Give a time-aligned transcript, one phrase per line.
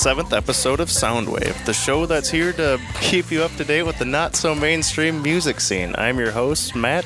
[0.00, 3.98] seventh episode of Soundwave, the show that's here to keep you up to date with
[3.98, 5.94] the not so mainstream music scene.
[5.98, 7.04] I'm your host, Matt,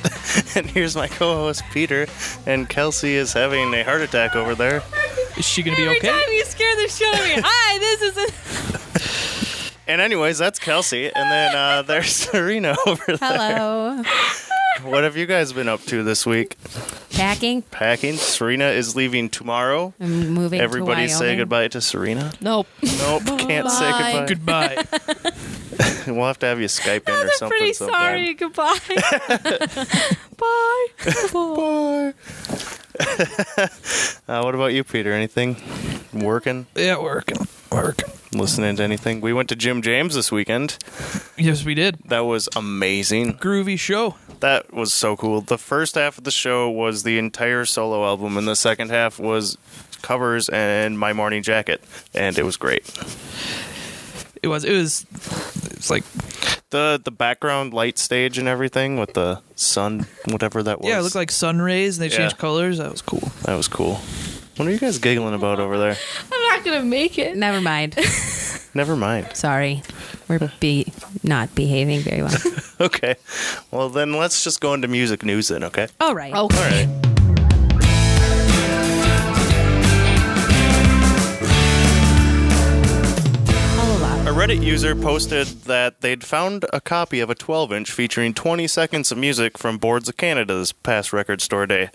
[0.57, 2.07] and here's my co host, Peter,
[2.47, 4.81] and Kelsey is having a heart attack over there.
[5.37, 5.97] Is she gonna be okay?
[5.97, 6.25] Every okay?
[6.25, 7.43] time you scare the shit out of me.
[7.45, 9.91] Hi, this is a.
[9.91, 13.19] And, anyways, that's Kelsey, and then uh, there's Serena over there.
[13.19, 14.03] Hello.
[14.83, 16.57] What have you guys been up to this week?
[17.11, 17.63] Packing.
[17.63, 18.17] Packing.
[18.17, 19.95] Serena is leaving tomorrow.
[20.01, 21.39] I'm moving Everybody to say Wyoming.
[21.39, 22.33] goodbye to Serena.
[22.41, 22.67] Nope.
[22.83, 24.27] Nope, can't say Bye.
[24.29, 24.77] goodbye.
[24.93, 25.31] Goodbye.
[26.07, 27.59] We'll have to have you Skype in or I'm something.
[27.59, 27.99] pretty sometime.
[27.99, 28.35] sorry.
[28.35, 28.79] Goodbye.
[30.39, 30.87] Bye.
[31.33, 32.13] Bye.
[34.29, 35.13] uh, what about you, Peter?
[35.13, 35.57] Anything?
[36.13, 36.67] Working?
[36.77, 38.11] yeah, working, working.
[38.35, 39.21] Listening to anything?
[39.21, 40.77] We went to Jim James this weekend.
[41.39, 41.97] Yes, we did.
[42.07, 43.35] That was amazing.
[43.35, 44.17] Groovy show.
[44.41, 45.41] That was so cool.
[45.41, 49.19] The first half of the show was the entire solo album, and the second half
[49.21, 49.57] was
[50.03, 51.83] covers and My Morning Jacket,
[52.13, 52.83] and it was great.
[54.43, 54.65] It was.
[54.65, 55.07] It was.
[55.77, 56.05] It's like
[56.71, 60.89] The the background light stage and everything with the sun, whatever that was.
[60.89, 62.79] yeah, it looked like sun rays, and they changed colors.
[62.79, 63.31] That was cool.
[63.45, 64.01] that was cool.
[64.57, 65.97] What are you guys giggling about over there?
[66.33, 67.37] I'm not gonna make it.
[67.37, 67.97] Never mind.
[68.75, 69.29] Never mind.
[69.35, 69.83] Sorry.
[70.29, 70.87] We're be
[71.23, 72.37] not behaving very well.
[72.81, 73.15] Okay.
[73.71, 75.87] Well, then let's just go into music news then, okay?
[76.01, 76.33] All right.
[76.35, 76.43] Oh.
[76.43, 77.14] All right.
[84.35, 89.13] Reddit user posted that they'd found a copy of a 12 inch featuring 20 seconds
[89.13, 91.91] of music from Boards of Canada this past record store day.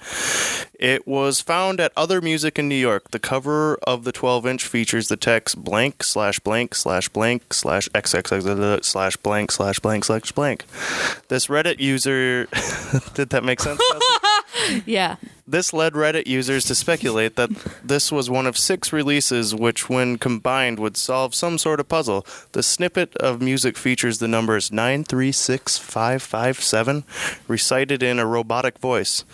[0.74, 3.12] It was found at Other Music in New York.
[3.12, 7.90] The cover of the 12 inch features the text blank slash blank slash blank slash
[7.90, 10.64] xxx slash blank slash blank slash blank.
[11.28, 12.46] This Reddit user.
[13.16, 13.82] Did that make sense?
[14.86, 15.16] Yeah.
[15.50, 17.50] This led Reddit users to speculate that
[17.84, 22.24] this was one of six releases which, when combined, would solve some sort of puzzle.
[22.52, 27.04] The snippet of music features the numbers 936557
[27.48, 29.26] recited in a robotic voice.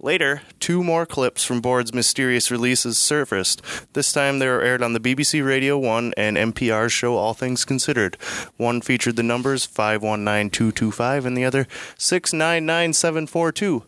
[0.00, 3.60] Later, two more clips from Board's mysterious releases surfaced.
[3.94, 7.64] This time they were aired on the BBC Radio 1 and NPR's show All Things
[7.64, 8.16] Considered.
[8.58, 11.66] One featured the numbers 519225 and the other
[11.98, 13.82] 699742.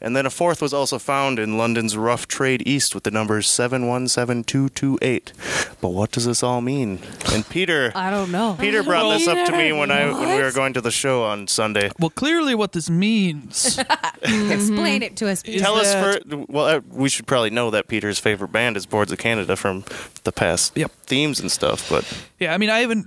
[0.00, 3.48] And then a fourth was also found in London's Rough Trade East with the numbers
[3.48, 5.32] 717228.
[5.80, 7.00] But what does this all mean?
[7.32, 8.56] And Peter I don't know.
[8.58, 11.24] Peter brought this up to me when I when we were going to the show
[11.24, 11.90] on Sunday.
[11.98, 13.78] Well, clearly, what this means.
[14.22, 15.42] Explain it to us.
[15.42, 15.58] Peter.
[15.62, 18.86] Tell us that- for well, uh, we should probably know that Peter's favorite band is
[18.86, 19.84] Boards of Canada from
[20.24, 20.90] the past Yep.
[21.06, 21.88] themes and stuff.
[21.88, 22.04] But
[22.38, 23.06] yeah, I mean, I haven't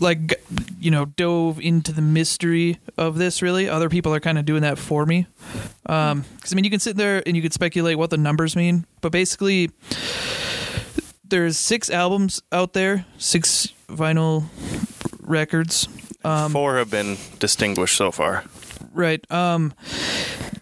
[0.00, 0.40] like
[0.80, 3.68] you know dove into the mystery of this really.
[3.68, 5.26] Other people are kind of doing that for me.
[5.86, 8.54] Um, because I mean, you can sit there and you could speculate what the numbers
[8.56, 9.70] mean, but basically,
[11.24, 14.44] there's six albums out there, six vinyl
[15.20, 15.88] records.
[16.24, 18.44] Um, four have been distinguished so far.
[18.92, 19.24] Right.
[19.30, 19.72] Um,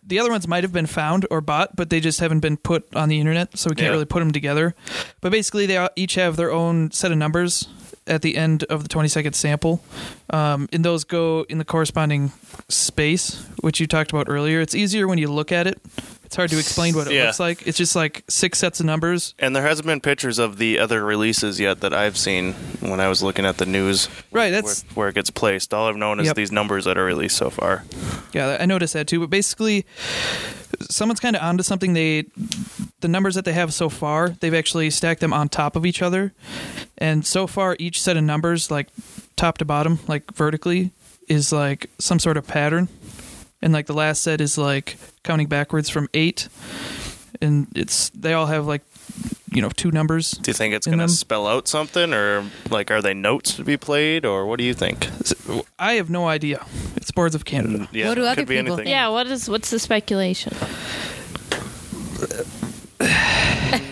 [0.07, 2.95] the other ones might have been found or bought, but they just haven't been put
[2.97, 3.91] on the internet, so we can't Yeah.
[3.93, 4.75] really put them together.
[5.21, 7.69] But basically, they each have their own set of numbers
[8.07, 9.83] at the end of the 20 second sample.
[10.31, 12.33] Um, and those go in the corresponding
[12.69, 14.61] space, which you talked about earlier.
[14.61, 15.81] It's easier when you look at it.
[16.25, 17.25] It's hard to explain what it Yeah.
[17.27, 17.67] looks like.
[17.67, 19.35] It's just like six sets of numbers.
[19.41, 23.09] And there hasn't been pictures of the other releases yet that I've seen when I
[23.09, 24.09] was looking at the news.
[24.31, 25.75] Right, Where, that's where it gets placed.
[25.75, 26.37] All I've known is Yep.
[26.37, 27.85] these numbers that are released so far.
[28.33, 29.19] Yeah, I noticed that too.
[29.19, 29.85] But basically,
[30.89, 31.95] someone's kind of onto something.
[31.95, 32.27] They,
[33.01, 36.03] the numbers that they have so far, they've actually stacked them on top of each
[36.03, 36.33] other,
[36.99, 38.89] and so far each set of numbers, like
[39.37, 40.91] top to bottom, like vertically,
[41.29, 42.89] is like some sort of pattern,
[43.63, 46.49] and like the last set is like counting backwards from eight,
[47.41, 48.83] and it's they all have like
[49.53, 50.33] you know two numbers.
[50.33, 53.65] Do you think it's going to spell out something, or like are they notes to
[53.65, 55.09] be played, or what do you think?
[55.79, 56.65] I have no idea.
[56.97, 57.79] It's Boards of Canada.
[57.79, 58.89] Mm, yeah, What do other people think?
[58.89, 59.09] Yeah.
[59.09, 59.49] What is?
[59.49, 60.53] What's the speculation?
[62.23, 62.45] Uh,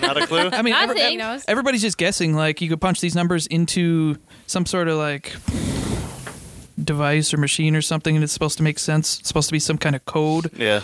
[0.02, 0.38] Not a clue.
[0.52, 1.18] I mean, every- Nothing.
[1.18, 1.44] knows?
[1.48, 2.34] everybody's just guessing.
[2.34, 4.16] Like you could punch these numbers into
[4.46, 5.34] some sort of like
[6.82, 9.18] device or machine or something, and it's supposed to make sense.
[9.18, 10.82] It's supposed to be some kind of code yeah.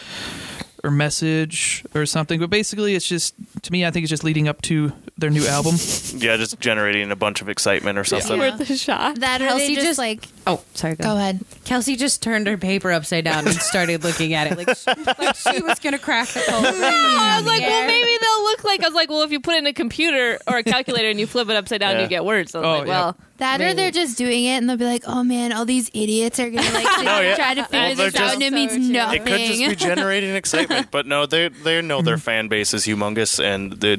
[0.84, 2.38] Or message or something.
[2.38, 5.46] But basically, it's just to me, I think it's just leading up to their new
[5.46, 5.74] album.
[6.14, 8.38] Yeah, just generating a bunch of excitement or something.
[8.38, 9.18] Worth a shot.
[9.20, 10.28] That or Kelsey they just just- like.
[10.46, 10.94] Oh, sorry.
[10.94, 11.40] Go, Go ahead.
[11.64, 15.34] Kelsey just turned her paper upside down and started looking at it like she, like
[15.36, 16.64] she was gonna crack the code.
[16.66, 18.82] I was like, well, maybe they'll look like.
[18.82, 21.18] I was like, well, if you put it in a computer or a calculator and
[21.18, 22.02] you flip it upside down, Yeah.
[22.02, 22.52] you get words.
[22.52, 22.92] So I was Oh, like, yeah.
[23.00, 25.90] well, That or they're just doing it and they'll be like, oh man, all these
[25.94, 27.34] idiots are gonna like oh, No, yeah.
[27.36, 28.88] try to figure they're this out just- and it means So true.
[28.88, 29.22] nothing.
[29.22, 32.84] It could just be generating excitement, but no, they they know their fan base is
[32.86, 33.98] humongous, and they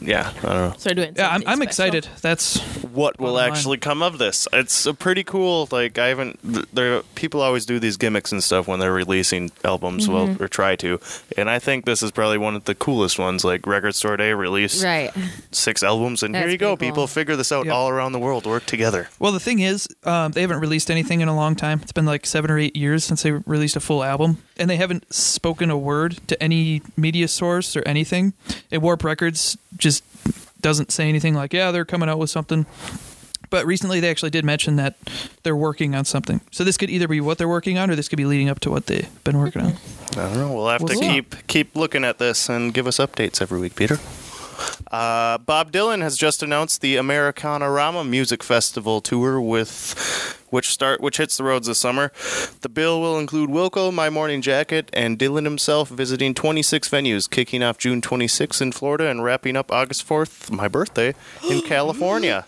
[0.00, 1.14] yeah, I don't know So they're doing.
[1.16, 1.62] Yeah, I'm, something I'm special.
[1.68, 2.08] excited.
[2.20, 3.52] That's what will Bottom line.
[3.52, 4.46] actually come of this.
[4.52, 5.68] It's a pretty cool.
[5.70, 6.38] Like I haven't.
[6.42, 10.08] th- There, people always do these gimmicks and stuff when they're releasing albums.
[10.08, 10.42] Well, Mm-hmm.
[10.42, 10.98] or try to,
[11.36, 13.44] and I think this is probably one of the coolest ones.
[13.44, 15.10] Like Record Store Day released Right.
[15.50, 16.76] six albums, and here That's you go.
[16.76, 17.74] pretty People figure this out Yep.
[17.74, 18.46] all around the world.
[18.46, 19.08] Work together.
[19.18, 19.32] well.
[19.32, 21.80] The thing is, um, they haven't released anything in a long time.
[21.82, 24.76] It's been like seven or eight years since they released a full album, and they
[24.76, 28.32] haven't spoken a word to any media source or anything.
[28.70, 30.02] And Warp Records just
[30.60, 32.66] doesn't say anything like, "Yeah, they're coming out with something."
[33.50, 34.96] But recently, they actually did mention that
[35.44, 36.40] they're working on something.
[36.50, 38.58] So this could either be what they're working on, or this could be leading up
[38.60, 39.74] to what they've been working on.
[40.12, 40.52] I don't know.
[40.52, 43.76] We'll have We'll to keep keep looking at this and give us updates every week,
[43.76, 43.98] Peter.
[44.90, 51.00] Uh, Bob Dylan has just announced the Americana Rama Music Festival tour with which start
[51.00, 52.12] which hits the roads this summer.
[52.60, 57.60] The bill will include Wilco, My Morning Jacket, and Dylan himself visiting 26 venues, kicking
[57.64, 61.12] off June 26th in Florida and wrapping up August 4th, my birthday,
[61.50, 62.46] in California.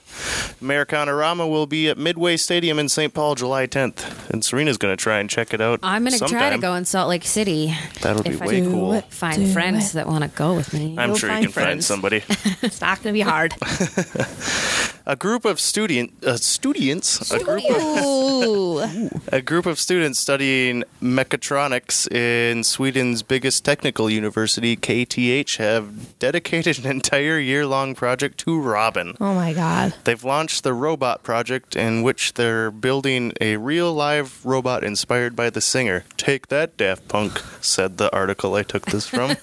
[0.62, 3.12] Americana will be at Midway Stadium in St.
[3.12, 5.81] Paul July 10th, and Serena's going to try and check it out.
[5.82, 7.75] I'm gonna try to go in Salt Lake City.
[8.02, 9.00] That'll be if way can cool.
[9.11, 9.94] Find Do friends it.
[9.94, 10.94] that want to go with me.
[10.97, 12.23] I'm You'll sure you find can find somebody.
[12.62, 13.52] It's not going to be hard.
[15.08, 22.11] A group of student uh, students, a group of, a group of students studying mechatronics
[22.11, 29.17] in Sweden's biggest technical university, KTH, have dedicated an entire year-long project to Robyn.
[29.20, 29.94] Oh my God.
[30.03, 35.50] They've launched the Robot Project, in which they're building a real live robot inspired by
[35.50, 36.02] the singer.
[36.17, 39.37] Take that, Daft Punk, said the article I took this from.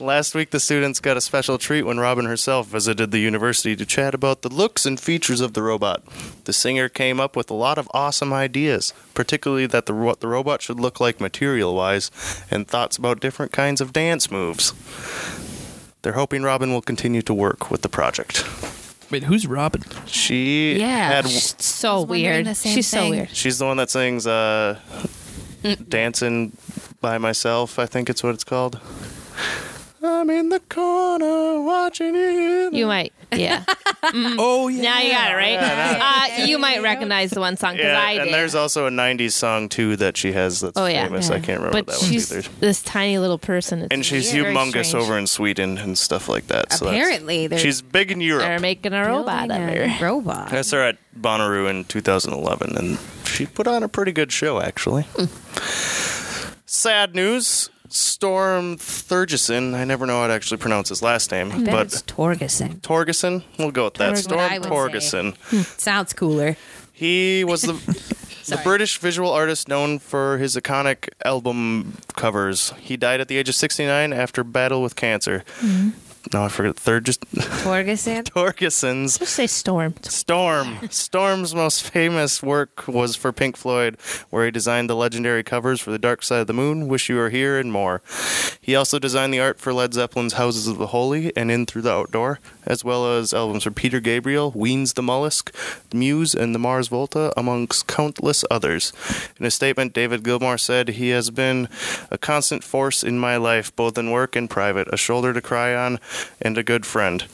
[0.04, 3.86] Last week, the students got a special treat when Robyn herself visited the university to
[3.86, 6.02] chat about the looks and features of the robot.
[6.44, 10.28] The singer came up with a lot of awesome ideas, particularly that the what the
[10.28, 12.10] robot should look like material-wise,
[12.50, 14.72] and thoughts about different kinds of dance moves.
[16.02, 18.44] They're hoping Robyn will continue to work with the project.
[19.10, 19.82] Wait, who's Robyn?
[20.06, 21.10] She Yeah.
[21.12, 21.26] had.
[21.26, 22.46] It's so I was wondering weird.
[22.46, 23.28] the same She's so weird.
[23.36, 24.78] She's the one that sings uh,
[25.88, 26.56] "Dancing
[27.00, 28.80] by Myself." I think it's what it's called.
[30.02, 32.70] I'm in the corner watching you.
[32.72, 33.64] You might, yeah.
[34.02, 34.82] Oh yeah.
[34.82, 35.58] now you got it right.
[36.40, 39.32] Uh, you might recognize the one song because Yeah, I and there's also a '90s
[39.32, 41.28] song too that she has that's oh yeah, famous.
[41.28, 42.48] I can't remember But what that one she's either.
[42.60, 43.80] this tiny little person.
[43.82, 44.94] It's And she's very humongous strange.
[44.94, 46.72] over in Sweden and stuff like that.
[46.72, 48.44] So Apparently, she's big in Europe.
[48.44, 50.06] They're making a robot of building her.
[50.06, 50.52] robot.
[50.52, 54.60] I saw her at Bonnaroo in 2011, and she put on a pretty good show,
[54.62, 55.04] actually.
[56.66, 57.68] Sad news.
[57.92, 59.74] Storm Thurgeson.
[59.74, 62.80] I never know how to actually pronounce his last name, Bet but it's Torgerson.
[62.80, 63.42] Torgeson.
[63.58, 64.12] We'll go with that.
[64.14, 64.22] Torgerson.
[64.22, 65.36] Storm What I would Torgeson.
[65.36, 66.56] Hmm, sounds cooler.
[66.92, 67.72] He was the
[68.40, 68.62] the Sorry.
[68.64, 72.72] British visual artist known for his iconic album covers.
[72.80, 75.44] He died at the age of 69 after battle with cancer.
[75.60, 75.90] Mm-hmm.
[76.32, 76.76] No, I forget.
[76.76, 78.24] Third, just Torgerson.
[78.34, 79.94] Torgeson's Just say storm.
[80.02, 80.78] Storm.
[80.90, 83.96] Storm's most famous work was for Pink Floyd,
[84.30, 87.16] where he designed the legendary covers for The Dark Side of the Moon, Wish You
[87.16, 88.02] Were Here, and more.
[88.60, 91.82] He also designed the art for Led Zeppelin's Houses of the Holy and In Through
[91.82, 95.54] the Outdoor, as well as albums for Peter Gabriel, Ween's The Mollusk,
[95.92, 98.92] Muse, and the Mars Volta, amongst countless others.
[99.40, 101.68] In a statement, David Gilmour said, He has been
[102.10, 105.74] a constant force in my life, both in work and private, a shoulder to cry
[105.74, 105.98] on,
[106.40, 107.24] and a good friend.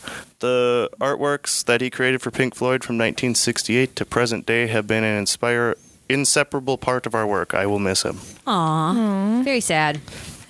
[0.41, 5.05] The artworks that he created for Pink Floyd from 1968 to present day have been
[5.05, 5.77] an inspire
[6.09, 7.55] inseparable part of our work.
[7.55, 8.21] I will miss him.
[8.47, 8.93] Aw.
[8.93, 9.43] Hmm.
[9.43, 10.01] Very sad.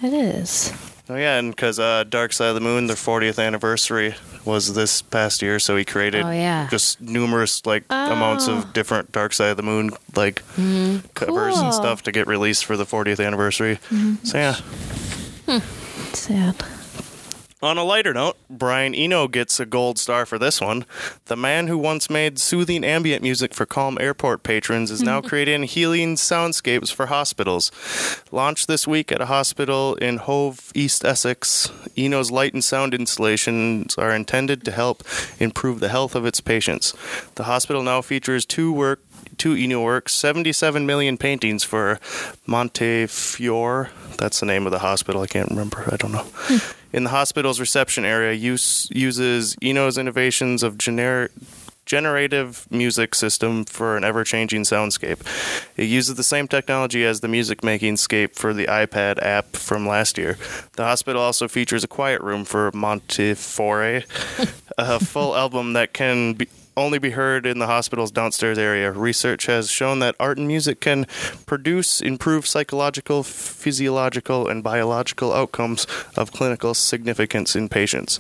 [0.02, 0.73] It is.
[1.09, 5.02] Oh yeah, and because uh, Dark Side of the Moon, their 40th anniversary was this
[5.02, 6.68] past year, so he created Oh, yeah.
[6.68, 8.71] just numerous like amounts of oh.
[8.73, 11.06] different Dark Side of the Moon like mm-hmm.
[11.14, 13.76] covers and stuff to get released for the 40th anniversary.
[13.90, 14.25] Mm-hmm.
[14.25, 14.54] So yeah.
[15.47, 16.12] Hmm.
[16.12, 16.56] Sad.
[17.66, 20.87] On a lighter note, Brian Eno gets a gold star for this one.
[21.25, 25.64] The man who once made soothing ambient music for calm airport patrons is now creating
[25.64, 27.73] healing soundscapes for hospitals.
[28.30, 31.68] Launched this week at a hospital in Hove, East Essex,
[31.99, 35.02] Eno's light and sound installations are intended to help
[35.40, 36.94] improve the health of its patients.
[37.35, 39.00] The hospital now features two work
[39.38, 42.00] two Eno works, 77 million paintings for
[42.47, 43.90] Montefiore.
[44.19, 45.23] That's the name of the hospital.
[45.23, 45.88] I can't remember.
[45.93, 46.26] I don't know.
[46.26, 46.59] Hmm.
[46.93, 51.33] In the hospital's reception area, use, uses Eno's innovations of generic
[51.87, 55.21] generative music system for an ever-changing soundscape.
[55.76, 59.87] It uses the same technology as the music making scape for the iPad app from
[59.87, 60.37] last year.
[60.73, 64.02] The hospital also features a quiet room for Montefiore,
[64.78, 68.92] a full album that can be, only be heard in the hospital's downstairs area.
[68.92, 71.06] Research has shown that art and music can
[71.47, 78.18] produce improved psychological, physiological, and biological outcomes of clinical significance in patients.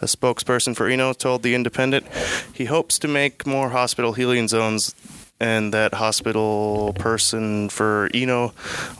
[0.00, 2.06] A spokesperson for Eno told The Independent
[2.52, 4.94] he hopes to make more hospital healing zones
[5.40, 8.52] and that hospital person for Eno.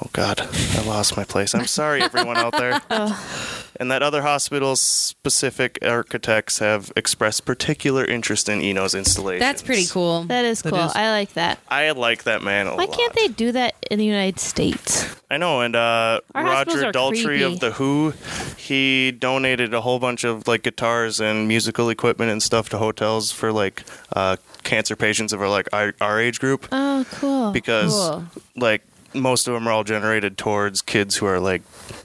[0.02, 1.54] Oh God, I lost my place.
[1.54, 2.80] I'm sorry, everyone out there.
[2.90, 3.64] Oh.
[3.80, 9.38] And that other hospitals specific architects have expressed particular interest in Eno's installation.
[9.38, 10.24] That's pretty cool.
[10.24, 10.74] That is cool.
[10.78, 11.60] is- I like that.
[11.68, 12.96] I like that man a Why lot.
[12.96, 15.06] can't they do that in the United States?
[15.30, 17.42] I know, and uh, Our hospitals Roger are Daltrey creepy.
[17.44, 18.14] of the Who,
[18.56, 23.30] he donated a whole bunch of like guitars and musical equipment and stuff to hotels
[23.30, 27.52] for like uh, cancer patients of our like our, our age group Oh, cool.
[27.52, 28.24] because Cool.
[28.56, 28.82] like
[29.20, 31.62] most of them are all generated towards kids who are like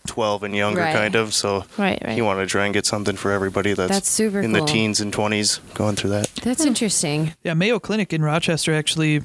[0.07, 0.93] 12 and younger, Right.
[0.95, 1.33] kind of.
[1.33, 2.13] So Right, right.
[2.15, 4.99] he wanted to try and get something for everybody that's, That's super in the teens
[4.99, 6.27] and 20s going through that.
[6.43, 6.67] That's hmm.
[6.69, 7.33] interesting.
[7.43, 9.21] Yeah, Mayo Clinic in Rochester actually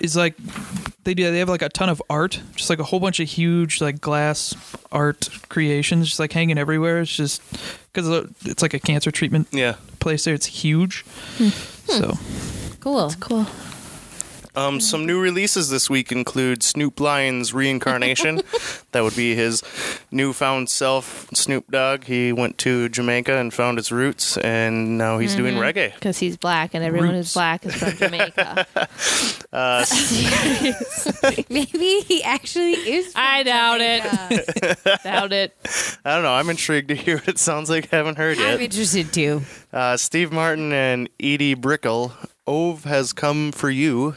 [0.00, 0.34] is like
[1.04, 1.30] they do.
[1.30, 4.00] They have like a ton of art, just like a whole bunch of huge like
[4.00, 4.54] glass
[4.90, 7.00] art creations, just like hanging everywhere.
[7.00, 7.42] It's just
[7.92, 8.08] because
[8.44, 9.74] it's like a cancer treatment Yeah.
[10.00, 10.34] place there.
[10.34, 11.04] It's huge.
[11.38, 11.48] Hmm.
[11.86, 12.18] So
[12.80, 13.12] Cool.
[13.20, 13.46] cool.
[14.56, 18.42] Um, some new releases this week include Snoop Lion's reincarnation.
[18.94, 19.62] that would be his
[20.10, 22.04] newfound self, Snoop Dogg.
[22.04, 25.94] He went to Jamaica and found his roots, and now he's doing reggae.
[25.94, 27.28] Because he's black and everyone Roots.
[27.28, 28.66] who's black is from Jamaica.
[29.52, 29.84] Uh,
[31.50, 33.12] Maybe he actually is.
[33.12, 35.02] from I doubt it.
[35.04, 35.54] Doubt it.
[36.04, 36.32] I don't know.
[36.34, 37.92] I'm intrigued to hear what it sounds like.
[37.92, 38.46] I haven't heard yet.
[38.46, 38.62] I'm yet.
[38.62, 39.42] interested too.
[39.72, 42.12] Uh, Steve Martin and Edie Brickell.
[42.46, 44.16] Ove has come for you.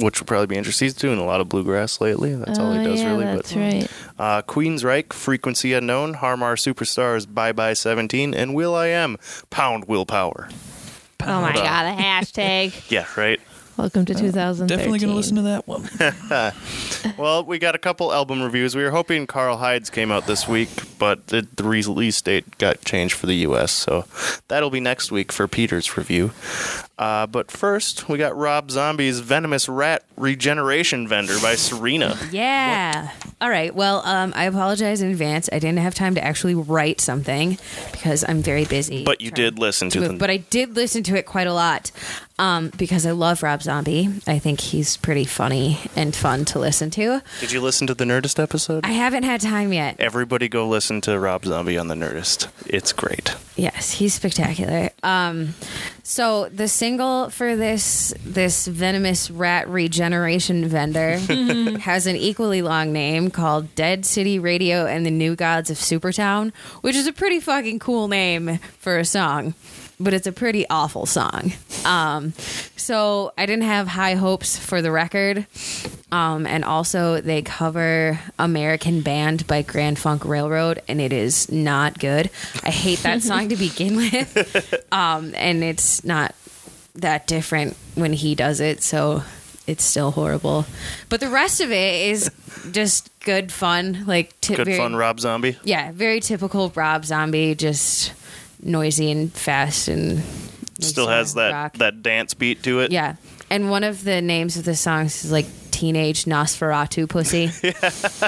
[0.00, 0.86] Which will probably be interesting.
[0.86, 2.34] He's doing a lot of bluegrass lately.
[2.34, 3.24] That's all he Oh, does, yeah, really.
[3.24, 3.88] That's but right.
[4.18, 9.16] Uh, Queensryche, Frequency Unknown, Harmar Superstars, Bye Bye 17, and Will I Am,
[9.50, 10.48] Pound Willpower.
[11.22, 11.64] Oh my Hold on.
[11.64, 12.90] god, a hashtag.
[12.90, 13.40] Yeah, right.
[13.80, 14.66] Welcome to 2013.
[14.66, 15.88] definitely gonna listen to that one.
[17.16, 18.76] Well, we got a couple album reviews.
[18.76, 20.68] We were hoping Karl Hyde's came out this week,
[20.98, 24.04] but the, the release date got changed for the U.S., so
[24.48, 26.32] that'll be next week for Peter's review.
[26.98, 32.18] Uh, but first, we got Rob Zombie's Venomous Rat Regeneration Vendor by Serena.
[32.30, 33.10] Yeah.
[33.40, 33.74] All right.
[33.74, 35.48] Well, um, I apologize in advance.
[35.50, 37.56] I didn't have time to actually write something
[37.92, 39.04] because I'm very busy.
[39.04, 40.16] But you did listen to to them.
[40.16, 40.18] it.
[40.18, 41.90] But I did listen to it quite a lot
[42.40, 44.08] um, because I love Rob Zombie.
[44.26, 47.22] I think he's pretty funny and fun to listen to.
[47.38, 48.86] Did you listen to the Nerdist episode?
[48.86, 49.96] I haven't had time yet.
[49.98, 52.48] Everybody go listen to Rob Zombie on the Nerdist.
[52.66, 53.34] It's great.
[53.56, 54.88] Yes, he's spectacular.
[55.02, 55.54] Um,
[56.02, 61.18] so the single for this this venomous rat regeneration vendor
[61.80, 66.54] has an equally long name called Dead City Radio and the New Gods of Supertown,
[66.80, 69.54] which is a pretty fucking cool name for a song.
[70.02, 71.52] But it's a pretty awful song.
[71.84, 72.32] Um,
[72.76, 75.46] so I didn't have high hopes for the record.
[76.10, 81.98] Um, and also, they cover American Band by Grand Funk Railroad, and it is not
[81.98, 82.30] good.
[82.64, 84.86] I hate that song to begin with.
[84.92, 86.34] Um, and it's not
[86.96, 89.22] that different when he does it, so
[89.68, 90.66] it's still horrible.
[91.08, 92.28] But the rest of it is
[92.72, 94.04] just good fun.
[94.06, 95.58] Like, ti- Good very- fun, Rob Zombie.
[95.62, 98.12] Yeah, very typical Rob Zombie, just
[98.62, 100.22] noisy and fast and.
[100.80, 101.72] Still has that, rock.
[101.74, 102.90] that dance beat to it.
[102.90, 103.16] Yeah.
[103.50, 107.48] And one of the names of the songs is like Teenage Nosferatu Pussy.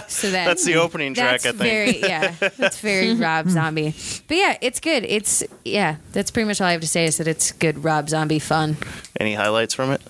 [0.08, 1.56] So that, That's the opening track, I think.
[1.56, 3.94] Very, yeah, that's very Rob Zombie.
[4.28, 5.04] But yeah, it's good.
[5.04, 8.08] It's, yeah, that's pretty much all I have to say is that it's good Rob
[8.08, 8.76] Zombie fun.
[9.18, 10.02] Any highlights from it?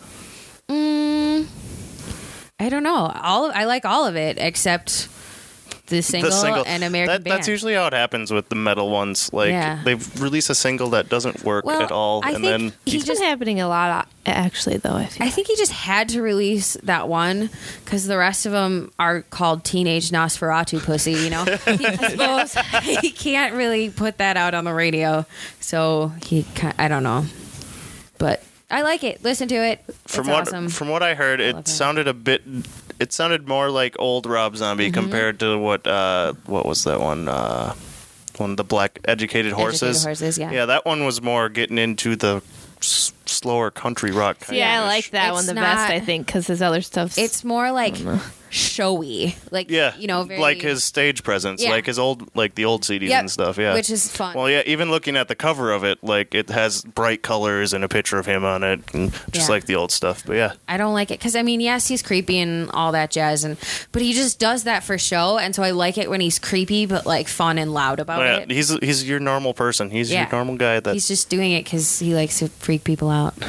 [0.69, 1.47] Mm,
[2.59, 3.13] I don't know.
[3.23, 5.09] All of, I like all of it except
[5.93, 7.39] the single, and American That- Band.
[7.39, 9.31] That's usually how it happens with the metal ones.
[9.33, 9.81] Like Yeah.
[9.85, 12.97] they've released a single that doesn't work Well, at all, I and think then he
[12.99, 14.95] It's been happening a lot, actually, though.
[14.97, 15.27] I feel.
[15.27, 17.51] I think he just had to release that one
[17.85, 21.13] because the rest of them are called Teenage Nosferatu Pussy.
[21.13, 25.27] You know, I suppose he can't really put that out on the radio,
[25.61, 26.45] so he.
[26.55, 27.25] ki- I don't know,
[28.19, 29.23] but I like it.
[29.23, 29.85] Listen to it.
[30.07, 30.69] from what awesome.
[30.69, 31.69] from what I heard, love it it.
[31.69, 32.43] sounded a bit.
[33.03, 34.95] It sounded more like old Rob Zombie Mm-hmm.
[35.01, 37.29] compared to what uh, what was that one?
[37.29, 37.75] Uh,
[38.39, 40.05] one of the black educated horses.
[40.05, 40.51] Horses, yeah.
[40.51, 42.41] Yeah, that one was more getting into the
[42.79, 44.41] s- slower country rock.
[44.41, 45.91] Kind yeah, I like that It's one the not- best.
[45.93, 47.19] I think because his other stuff.
[47.19, 47.97] It's more like
[48.53, 51.71] showy, like Yeah, you know, very, like his stage presence, Yeah.
[51.71, 53.57] like his old, like the old CDs Yep, and stuff.
[53.59, 54.37] Yeah, which is fun.
[54.37, 57.83] Well, yeah, even looking at the cover of it, like it has bright colors and
[57.83, 59.55] a picture of him on it, and just Yeah.
[59.55, 60.23] like the old stuff.
[60.27, 63.11] But yeah, I don't like it because I mean, yes, he's creepy and all that
[63.11, 63.57] jazz, and
[63.91, 66.85] but he just does that for show, and so I like it when he's creepy
[66.87, 68.51] but like fun and loud about oh, yeah, it.
[68.51, 69.91] he's he's your normal person.
[69.91, 70.81] He's your normal guy.
[70.81, 73.35] That He's just doing it because he likes to freak people out.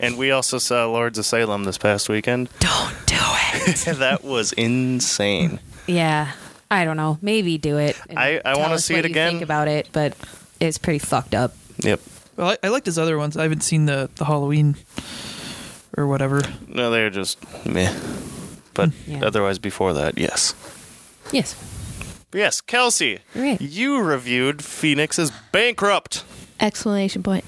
[0.00, 2.48] and we also saw Lords of Salem this past weekend.
[2.58, 3.76] Don't do it.
[3.98, 5.60] that was insane.
[5.86, 6.32] yeah,
[6.70, 7.18] I don't know.
[7.22, 7.96] Maybe do it.
[8.08, 9.30] and I- I tell wanna us see what it you again.
[9.32, 10.16] Think about it, but
[10.58, 11.54] it's pretty fucked up.
[11.78, 12.00] Yep.
[12.36, 13.36] Well, I, I liked his other ones.
[13.36, 14.76] I haven't seen the the Halloween
[15.96, 16.40] or whatever.
[16.68, 17.92] No, they're just meh.
[18.74, 19.24] But Yeah.
[19.24, 20.54] otherwise, before that, yes.
[21.32, 21.54] Yes.
[22.30, 23.60] But yes, Kelsey, Right.
[23.60, 26.24] you reviewed Phoenix's Bankrupt.
[26.60, 27.44] Exclamation point.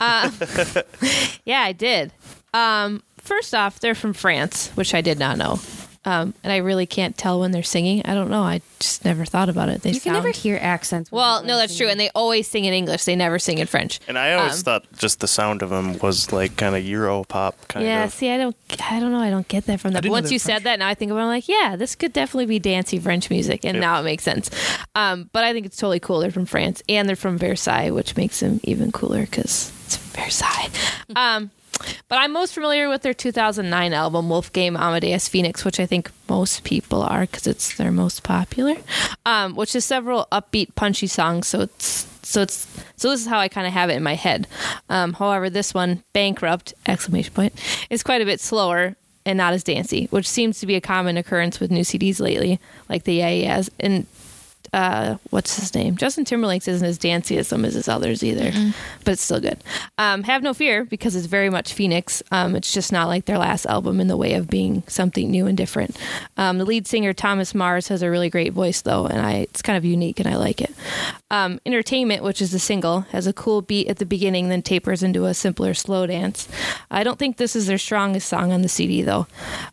[0.00, 0.30] Uh,
[1.44, 2.12] yeah, I did.
[2.52, 5.58] Um, first off, they're from France, which I did not know.
[6.06, 8.02] Um, and I really can't tell when they're singing.
[8.04, 8.42] I don't know.
[8.42, 9.80] I just never thought about it.
[9.82, 11.10] They You can never hear accents.
[11.10, 11.88] when Well, no, are that's true.
[11.88, 13.04] And they always sing in English.
[13.04, 14.00] They never sing in French.
[14.06, 17.24] And I always Um, thought just the sound of them was like kind of Euro
[17.24, 17.88] pop kind of.
[17.88, 18.12] yeah, of.
[18.12, 18.54] see, I don't,
[18.90, 19.20] I don't know.
[19.20, 20.02] I don't get that from I them.
[20.02, 20.58] But once you French.
[20.58, 21.20] said that, now I think about.
[21.20, 23.80] it, I'm like, yeah, this could definitely be dancey French music, and Yep.
[23.80, 24.50] now it makes sense.
[24.94, 26.20] Um, but I think it's totally cool.
[26.20, 30.68] They're from France and they're from Versailles, which makes them even cooler because it's Versailles.
[32.08, 36.64] but I'm most familiar with their 2009 album, Wolfgang Amadeus Phoenix, which I think most
[36.64, 38.76] people are because it's their most popular.
[39.26, 41.48] Um, which is several upbeat, punchy songs.
[41.48, 44.14] So it's so it's so this is how I kind of have it in my
[44.14, 44.46] head.
[44.88, 47.54] Um, however, this one, bankrupt exclamation point,
[47.90, 51.16] is quite a bit slower and not as dancey, which seems to be a common
[51.16, 54.06] occurrence with new CDs lately, like the Yeah Yeahs and
[54.74, 55.96] uh, what's his name?
[55.96, 58.50] Justin Timberlake's isn't as dancey as some of his others either,
[59.04, 59.62] but it's still good.
[59.98, 62.24] Um, have no fear because it's very much Phoenix.
[62.32, 65.46] Um, it's just not like their last album in the way of being something new
[65.46, 65.96] and different.
[66.36, 69.62] Um, the lead singer Thomas Mars has a really great voice though, and I it's
[69.62, 70.74] kind of unique and I like it.
[71.30, 75.04] Um, Entertainment, which is the single, has a cool beat at the beginning, then tapers
[75.04, 76.48] into a simpler slow dance.
[76.90, 79.28] I don't think this is their strongest song on the CD though.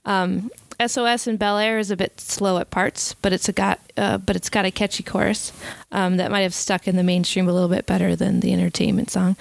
[0.05, 0.51] Um,
[0.85, 4.17] SOS in Bel Air is a bit slow at parts, but it's a got uh,
[4.17, 5.53] but it's got a catchy chorus
[5.91, 9.11] um, that might have stuck in the mainstream a little bit better than the entertainment
[9.11, 9.35] song.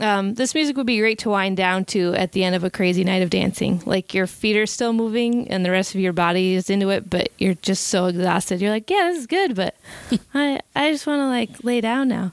[0.00, 2.70] Um, this music would be great to wind down to at the end of a
[2.70, 3.80] crazy night of dancing.
[3.86, 7.08] Like your feet are still moving and the rest of your body is into it,
[7.08, 8.60] but you're just so exhausted.
[8.60, 9.76] You're like, yeah, this is good, but
[10.34, 12.32] I I just want to like lay down now.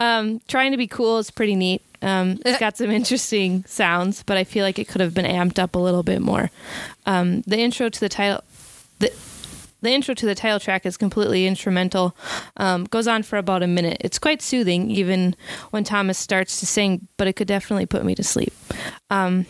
[0.00, 1.82] Um, trying to be cool is pretty neat.
[2.00, 5.58] Um, it's got some interesting sounds, but I feel like it could have been amped
[5.58, 6.50] up a little bit more.
[7.06, 8.42] Um, the intro to the title,
[8.98, 9.12] the
[9.82, 12.16] the intro to the title track is completely instrumental.
[12.56, 13.98] Um, goes on for about a minute.
[14.00, 15.36] It's quite soothing, even
[15.70, 18.52] when Thomas starts to sing, but it could definitely put me to sleep.
[19.10, 19.46] Um,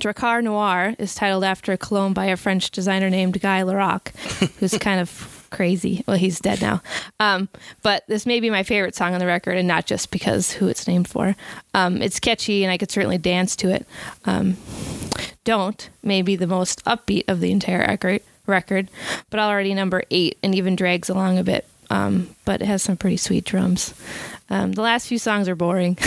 [0.00, 4.08] Drakkar Noir is titled after a cologne by a French designer named Guy Laroche,
[4.58, 6.04] who's kind of crazy.
[6.06, 6.80] Well, he's dead now.
[7.18, 7.48] Um,
[7.82, 10.68] but this may be my favorite song on the record, and not just because who
[10.68, 11.36] it's named for.
[11.74, 13.86] Um, it's catchy, and I could certainly dance to it.
[14.24, 14.56] Um,
[15.44, 18.90] Don't may be the most upbeat of the entire record, record,
[19.30, 21.66] but already number eight, and even drags along a bit.
[21.88, 23.94] Um, but it has some pretty sweet drums.
[24.48, 25.98] Um, the last few songs are boring.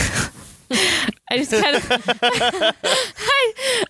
[0.71, 2.73] I just kind of, I,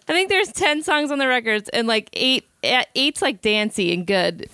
[0.07, 3.93] I think there's ten songs on the records, and like eight, eh, eight's like dancey
[3.93, 4.49] and good.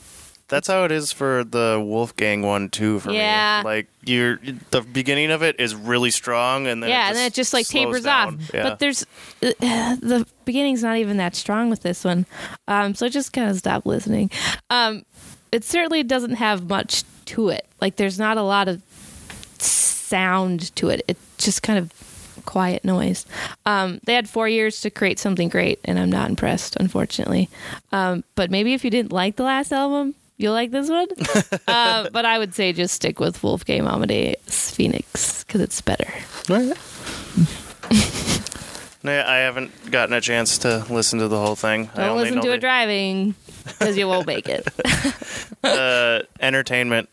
[0.50, 3.00] That's how it is for the Wolfgang one too.
[3.00, 3.62] For Yeah.
[3.62, 4.40] me, like you're
[4.72, 7.68] the beginning of it is really strong, and then yeah, and then it just like
[7.68, 8.36] tapers down.
[8.36, 8.52] off.
[8.54, 8.64] Yeah.
[8.64, 9.04] But there's
[9.44, 12.26] uh, the beginning's not even that strong with this one,
[12.68, 14.32] um, so I just kind of stopped listening.
[14.70, 15.06] Um,
[15.52, 17.66] it certainly doesn't have much to it.
[17.80, 18.82] Like there's not a lot of
[19.60, 21.04] sound to it.
[21.08, 21.92] It's just kind of
[22.46, 23.26] quiet noise.
[23.66, 27.50] Um, they had four years to create something great, and I'm not impressed, unfortunately.
[27.92, 31.08] Um, but maybe if you didn't like the last album, you'll like this one.
[31.68, 36.12] uh, but I would say just stick with Wolfgang Amadeus Phoenix because it's better.
[39.02, 41.90] No, I haven't gotten a chance to listen to the whole thing.
[41.94, 44.68] I Don't only listen know to the- it driving because you won't make it.
[45.64, 47.08] uh, entertainment.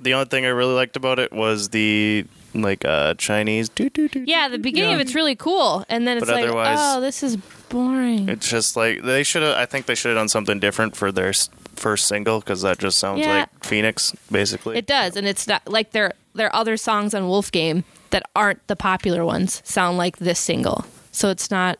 [0.00, 3.68] The only thing I really liked about it was the like uh, Chinese.
[3.70, 4.22] doo doo doo.
[4.24, 7.24] Yeah, the beginning of it's really cool, and then it's But like, otherwise- oh, this
[7.24, 7.36] is
[7.72, 8.28] boring.
[8.28, 9.56] It's just like they should have.
[9.56, 12.78] I think they should have done something different for their s- first single because that
[12.78, 13.40] just sounds Yeah.
[13.40, 14.76] like Phoenix, basically.
[14.78, 18.76] It does, and it's not like their their other songs on Wolfgang that aren't the
[18.76, 21.78] popular ones sound like this single, so it's not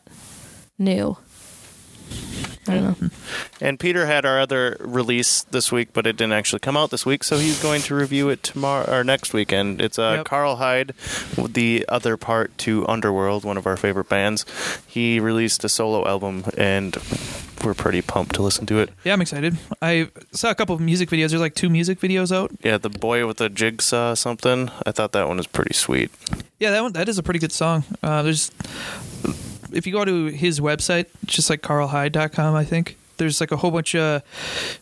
[0.77, 1.17] new.
[2.65, 3.09] I don't know.
[3.59, 7.05] And Peter had our other release this week, but it didn't actually come out this
[7.05, 9.81] week, so he's going to review it tomorrow or next weekend.
[9.81, 10.25] It's uh, Yep.
[10.25, 10.93] Karl Hyde,
[11.37, 14.45] the other part to Underworld, one of our favorite bands.
[14.87, 16.97] He released a solo album, and
[17.65, 18.91] we're pretty pumped to listen to it.
[19.03, 19.57] Yeah, I'm excited.
[19.81, 21.29] I saw a couple of music videos.
[21.29, 22.51] There's like two music videos out.
[22.63, 24.69] Yeah, the boy with the jigsaw something.
[24.85, 26.11] I thought that one was pretty sweet.
[26.59, 27.83] Yeah, that one that is a pretty good song.
[28.01, 28.51] Uh, there's
[29.73, 32.97] if you go to his website, it's just like karlhyde.com, I think.
[33.17, 34.23] There's like a whole bunch of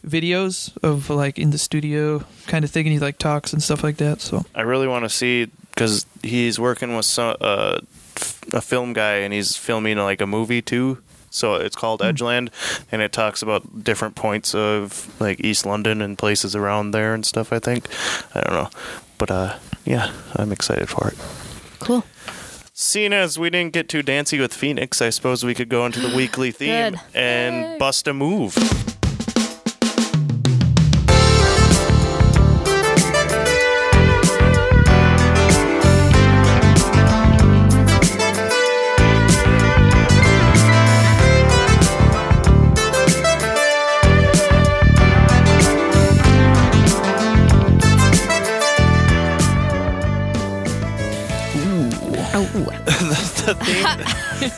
[0.08, 3.84] videos of like in the studio kind of thing, and he like talks and stuff
[3.84, 4.22] like that.
[4.22, 7.80] So I really want to see because he's working with some, uh,
[8.16, 11.00] f- a film guy and he's filming like a movie too.
[11.30, 12.50] So it's called Edgeland,
[12.92, 17.26] and it talks about different points of like East London and places around there and
[17.26, 17.54] stuff.
[17.54, 17.88] I think
[18.36, 18.70] I don't know,
[19.18, 21.18] but uh, yeah, I'm excited for it.
[21.80, 22.04] Cool.
[22.84, 26.00] Seeing as we didn't get too dancy with Phoenix, I suppose we could go into
[26.00, 27.00] the weekly theme Good.
[27.14, 28.56] and bust a move.
[53.46, 53.98] the theme,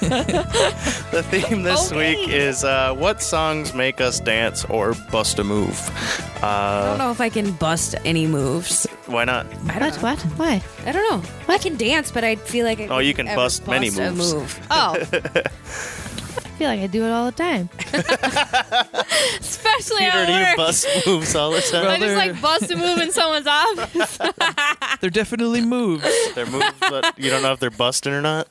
[1.12, 2.16] the theme this Okay.
[2.16, 5.78] week is uh, what songs make us dance or bust a move.
[6.42, 8.86] I Uh, don't know if I can bust any moves.
[9.08, 9.46] why not?
[9.70, 10.20] I don't What?
[10.26, 10.32] know.
[10.32, 10.40] What?
[10.40, 10.62] Why?
[10.86, 11.22] I don't know.
[11.48, 13.92] I can dance, but I feel like I Oh, you can ever bust many a
[14.12, 14.34] moves.
[14.34, 14.60] move.
[14.72, 14.96] Oh.
[16.54, 17.68] I feel like I do it all the time.
[19.40, 20.56] Especially Peter, at do you work.
[20.56, 21.88] bust moves all the time?
[21.88, 24.20] I just like bust a move in someone's office.
[25.02, 26.06] they're definitely moves.
[26.36, 28.48] they're moves, but you don't know if they're busting or not.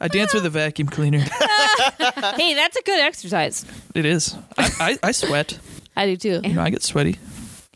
[0.00, 1.18] I dance with a vacuum cleaner.
[1.18, 3.64] hey, that's a good exercise.
[3.96, 4.36] It is.
[4.56, 4.70] I,
[5.02, 5.58] I, I sweat.
[5.96, 6.40] I do too.
[6.44, 7.18] You know, I get sweaty.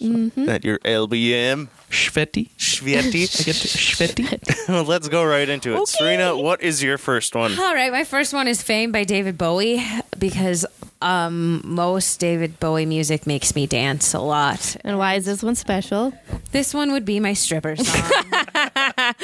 [0.01, 0.45] Mm-hmm.
[0.45, 1.69] That your LBM.
[1.95, 2.51] Sweaty.
[2.59, 3.41] Schvetty.
[3.41, 4.27] I get sweaty.
[4.69, 5.89] well, let's go right into it.
[5.89, 7.59] Serena, what is your first one?
[7.59, 9.85] All right, my first one is "Fame" by David Bowie
[10.19, 10.67] because
[11.01, 14.77] um, most David Bowie music makes me dance a lot.
[14.85, 16.13] And why is this one special?
[16.53, 18.11] This one would be my stripper song.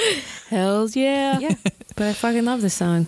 [0.50, 1.38] Hells yeah.
[1.38, 1.54] yeah,
[1.96, 3.06] but I fucking love this song.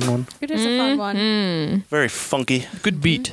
[0.00, 0.26] Fun one.
[0.40, 0.98] It is a fun mm-hmm.
[0.98, 1.16] one.
[1.16, 1.84] Mm.
[1.86, 2.66] Very funky.
[2.82, 3.32] Good beat.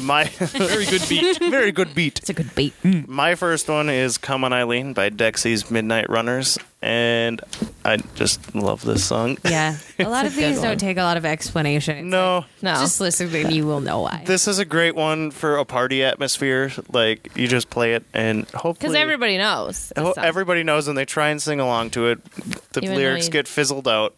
[0.00, 1.38] My Very good beat.
[1.38, 2.18] very good beat.
[2.18, 2.72] It's a good beat.
[2.82, 2.90] Hmm.
[2.90, 3.08] Mm.
[3.08, 7.40] My first one is "Come On Eileen" by Dexy's Midnight Runners, and
[7.84, 9.38] I just love this song.
[9.44, 11.96] Yeah, a lot of a these don't take a lot of explanation.
[11.98, 12.74] It's No, like, No.
[12.74, 14.22] just listen and you will know why.
[14.26, 16.72] this is a great one for a party atmosphere.
[16.92, 19.92] Like you just play it, and hopefully Because everybody knows.
[19.94, 20.24] this ho- song.
[20.24, 22.24] everybody knows, and they try and sing along to it.
[22.72, 24.14] The Even though lyrics you- get fizzled out,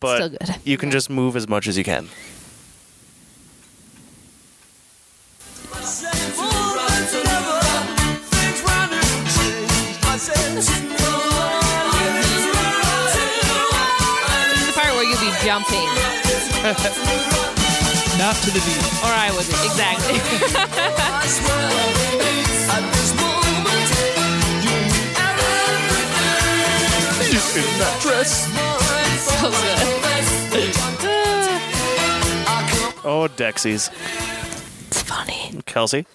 [0.00, 0.54] but Still good.
[0.64, 2.08] you can just move as much as you can.
[10.56, 10.80] This is
[14.66, 15.84] the part where you'll be jumping.
[18.16, 18.80] Not to the beat.
[19.04, 19.44] Or I would.
[19.44, 20.16] Exactly.
[29.18, 29.50] so
[30.56, 30.72] good.
[33.04, 33.90] Oh, Dexys,
[34.88, 35.60] It's funny.
[35.66, 36.06] Kelsey.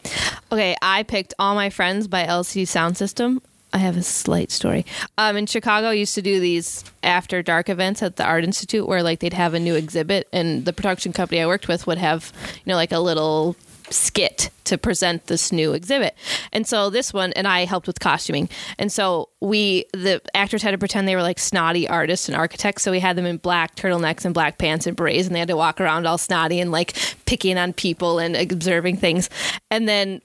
[0.51, 3.39] Okay, I picked All My Friends by LCD Soundsystem.
[3.73, 4.85] I have a slight story.
[5.17, 8.87] Um, in Chicago, I used to do these after dark events at the Art Institute
[8.87, 11.97] where like they'd have a new exhibit, and the production company I worked with would
[11.97, 12.33] have
[12.65, 13.55] you know like a little
[13.93, 16.15] skit to present this new exhibit.
[16.51, 18.49] And so this one, and I helped with costuming.
[18.77, 22.83] And so we, the actors had to pretend they were like snotty artists and architects.
[22.83, 25.47] So we had them in black turtlenecks and black pants and berets, and they had
[25.49, 29.29] to walk around all snotty and like picking on people and observing things.
[29.69, 30.21] And then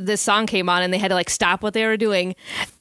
[0.00, 2.34] this song came on and they had to like stop what they were doing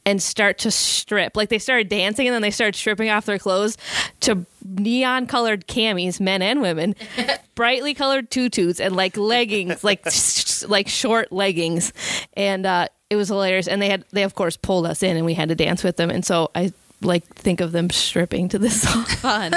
[0.05, 1.36] and start to strip.
[1.36, 3.77] Like they started dancing and then they started stripping off their clothes
[4.21, 6.95] to neon colored camis, men and women,
[7.55, 10.05] brightly colored tutus and like leggings, like
[10.67, 11.93] like short leggings.
[12.34, 15.25] And uh it was hilarious and they had they of course pulled us in and
[15.25, 18.60] we had to dance with them and so I like think of them stripping to
[18.60, 19.53] this song Fun.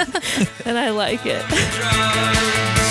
[0.65, 2.82] and I like it.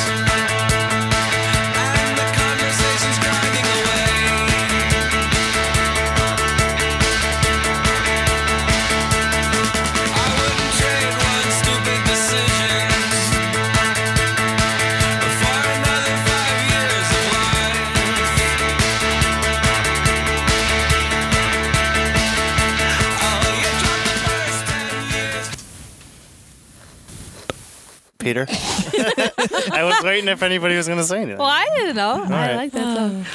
[28.23, 28.47] Peter.
[28.49, 31.39] I was waiting if anybody was going to say anything.
[31.39, 32.25] Well, I didn't know.
[32.25, 32.55] I right.
[32.57, 33.27] like that song.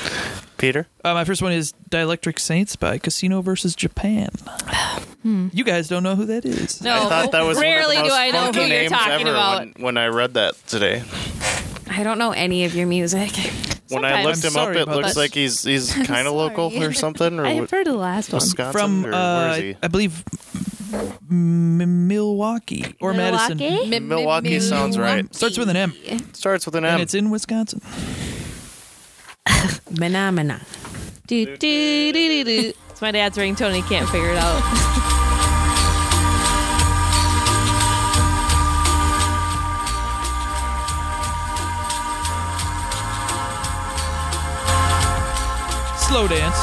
[0.58, 0.88] Peter?
[1.04, 4.30] Uh, my first one is Dielectric Saints by Casino versus Japan.
[5.23, 6.82] You guys don't know who that is.
[6.82, 8.65] No, I thought that was rarely one of the do most I know funky who
[8.67, 9.60] you're names talking ever about.
[9.60, 11.04] When, when I read that today.
[11.89, 13.32] I don't know any of your music.
[13.89, 14.26] When I Sometimes.
[14.26, 15.19] looked I'm him up, sorry it about looks that.
[15.19, 18.39] like he's he's kind of local or something, or I've heard of the last one.
[18.39, 19.76] Wisconsin, From or uh, where is he?
[19.84, 20.23] I believe
[21.30, 23.58] M- Milwaukee or Madison.
[23.58, 24.00] Milwaukee?
[24.00, 25.34] Milwaukee sounds right.
[25.36, 25.93] Starts with an M,
[26.34, 27.02] Starts with an and M.
[27.02, 27.80] it's in Wisconsin.
[29.95, 30.62] Phenomena.
[31.28, 32.73] Do, do, do, do, do.
[32.89, 33.73] It's my dad's ringtone.
[33.76, 34.63] He can't figure it out.
[46.08, 46.56] Slow dance.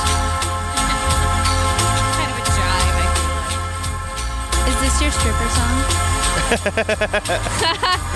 [5.14, 5.78] Stripper song?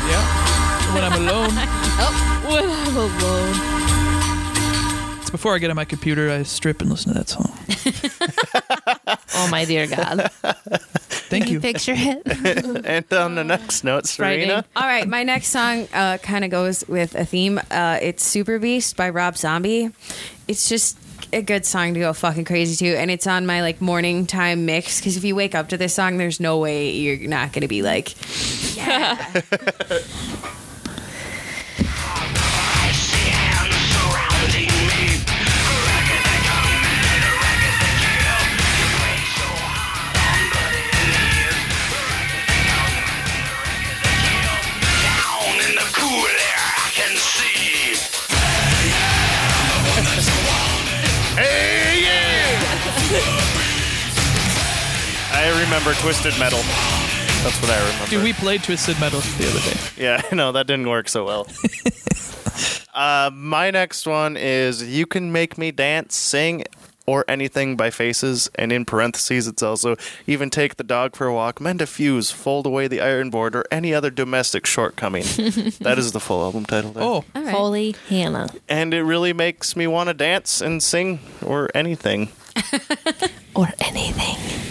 [0.09, 0.95] Yeah.
[0.95, 1.51] when I'm alone.
[2.01, 2.13] oh,
[2.49, 3.55] when I'm alone.
[5.21, 7.53] It's before I get on my computer, I strip and listen to that song.
[9.41, 10.31] Oh, my dear God.
[11.31, 11.61] Thank you.
[11.61, 12.23] Picture it.
[12.85, 14.49] and on the next note, Frightening.
[14.49, 14.65] Serena.
[14.75, 17.61] All right, my next song uh, kind of goes with a theme.
[17.71, 19.91] Uh, it's Super Beast by Rob Zombie.
[20.49, 20.99] It's just
[21.33, 24.67] a good song to go fucking crazy to, and it's on my like morning time
[24.67, 25.01] mix.
[25.01, 27.83] Because if you wake up to this song, there's no way you're not gonna be
[27.83, 28.15] like,
[28.77, 29.43] in
[55.69, 56.59] remember Twisted Metal.
[57.45, 58.07] That's what I remember.
[58.09, 60.03] Dude, we played Twisted Metal the other day.
[60.03, 61.47] Yeah, I know that didn't work so well.
[62.95, 66.65] uh, my next one is "You Can Make Me Dance, Sing,
[67.05, 71.35] or Anything" by Faces, and in parentheses, it's also "Even Take the Dog for a
[71.35, 75.23] Walk, Mend a Fuse, Fold Away the Iron Board, or any other domestic shortcoming."
[75.81, 76.93] that is the full album title.
[76.93, 77.03] There.
[77.05, 77.55] Oh, all right.
[77.55, 78.49] Holy Hannah.
[78.71, 82.31] and it really makes me want to dance and sing or anything.
[83.55, 84.68] Or anything.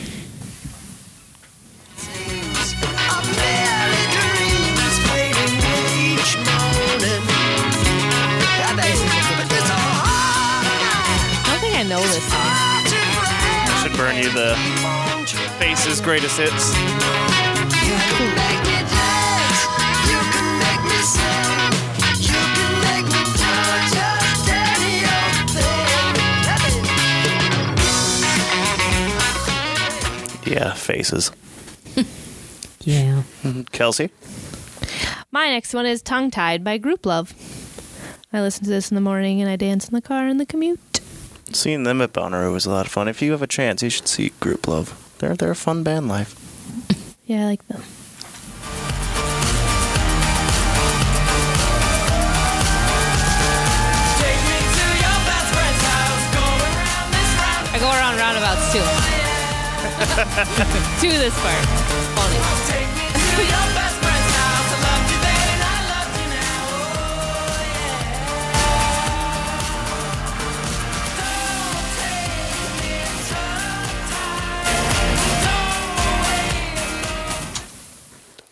[14.17, 14.55] You the
[15.59, 16.73] Faces greatest hits.
[30.47, 31.31] Yeah, Faces.
[32.81, 33.23] Yeah.
[33.73, 34.09] Kelsey.
[35.29, 37.33] My next one is Tongue Tied by Grouplove.
[38.31, 40.45] I listen to this in the morning and I dance in the car in the
[40.45, 40.79] commute.
[41.53, 43.07] Seeing them at Bonnaroo was a lot of fun.
[43.07, 44.93] If you have a chance, you should see Grouplove.
[45.19, 46.35] They're they're a fun band live.
[47.27, 47.83] Yeah, I like them.
[57.73, 58.79] I go around roundabouts too.
[61.01, 61.86] to this part.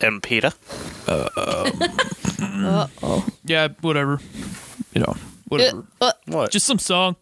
[0.00, 0.52] And Peter.
[1.08, 1.28] Uh
[3.02, 3.26] oh.
[3.44, 4.20] yeah, whatever.
[4.94, 5.16] You know,
[5.48, 5.84] whatever.
[6.00, 6.50] Uh, What?
[6.50, 7.16] Just some song.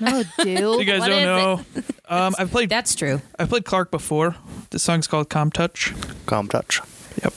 [0.00, 0.58] no, dude.
[0.58, 1.60] You guys What don't know.
[1.74, 1.84] it?
[2.10, 2.70] Um, I've played.
[2.70, 3.20] That's true.
[3.38, 4.34] I've played Clark before.
[4.70, 5.92] This song's called "Com Touch."
[6.24, 6.80] Com touch.
[7.22, 7.34] Yep.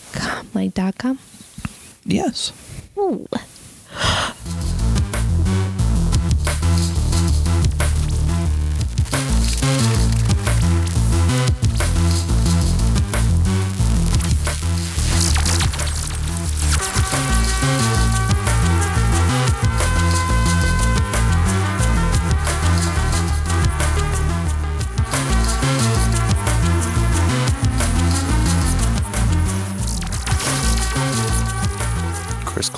[0.53, 1.19] Like dot com.
[2.05, 2.53] Yes.
[2.97, 3.27] Ooh.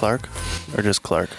[0.03, 0.27] Clark,
[0.77, 1.29] or just Clark?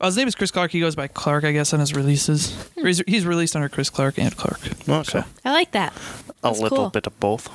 [0.00, 0.70] Uh, his name is Chris Clark.
[0.70, 2.54] He goes by Clark, I guess, on his releases.
[2.76, 4.60] He's, he's released under Chris Clark and Clark.
[4.88, 5.92] Okay, I like that.
[5.96, 6.90] a That's little cool.
[6.90, 7.48] bit of both.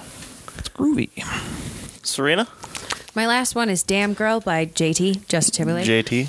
[0.60, 1.10] It's groovy.
[2.06, 2.46] Serena,
[3.16, 5.86] My last one is "Damn Girl" by JT Justin Timberlake.
[5.88, 6.28] JT.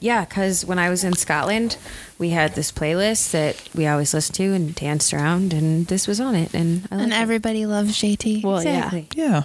[0.00, 1.78] Yeah, because when I was in Scotland,
[2.18, 6.20] we had this playlist that we always listened to and danced around, and this was
[6.20, 7.16] on it, and I And liked it.
[7.22, 8.42] everybody loves JT.
[8.44, 9.08] Well, exactly.
[9.14, 9.44] Yeah.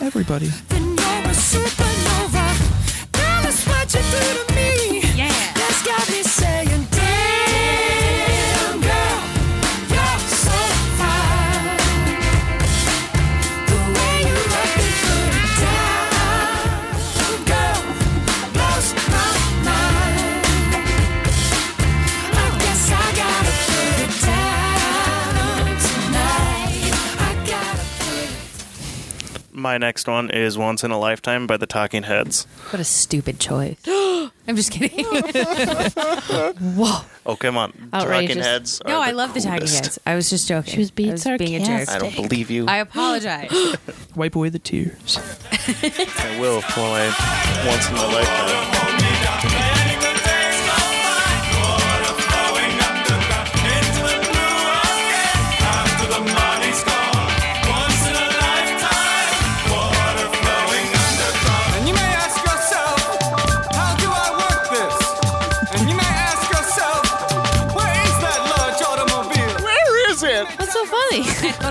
[0.00, 0.46] Everybody.
[0.68, 1.78] Then you're a sick
[29.78, 32.48] My next one is Once in a Lifetime by the Talking Heads.
[32.70, 33.76] What a stupid choice.
[33.86, 35.04] I'm just kidding.
[36.74, 37.02] Whoa.
[37.24, 37.70] Oh, come on.
[37.70, 38.44] Talking Outrageous.
[38.44, 38.80] Heads.
[38.80, 39.84] Are no, I the love the Talking coolest.
[39.84, 40.00] Heads.
[40.04, 40.74] I was just joking.
[40.74, 41.88] She was being I being a jerk.
[41.90, 42.66] I don't believe you.
[42.66, 43.52] I apologize.
[44.16, 45.16] Wipe away the tears.
[45.16, 49.07] I will for my once in a lifetime.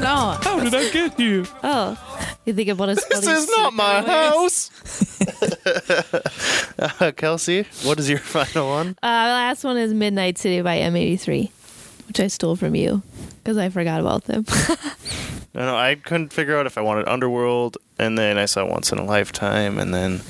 [0.08, 0.38] Funny?
[0.40, 0.40] oh.
[0.44, 1.46] How did I get here?
[1.64, 1.98] Oh,
[2.46, 4.72] you think of what is This is not my house.
[6.80, 8.90] uh, Kelsey, what is your final one?
[9.02, 11.52] Uh, the last one is Midnight City by M83,
[12.08, 13.02] which I stole from you
[13.44, 14.46] because I forgot about them.
[15.54, 18.92] No, no, I couldn't figure out if I wanted Underworld, and then I saw Once
[18.92, 20.22] in a Lifetime, and then